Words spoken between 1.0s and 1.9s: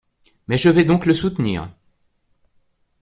le soutenir.